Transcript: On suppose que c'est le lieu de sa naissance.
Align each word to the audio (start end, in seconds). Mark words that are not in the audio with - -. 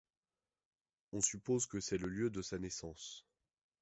On 1.11 1.21
suppose 1.21 1.67
que 1.67 1.79
c'est 1.79 1.99
le 1.99 2.07
lieu 2.07 2.31
de 2.31 2.41
sa 2.41 2.57
naissance. 2.57 3.23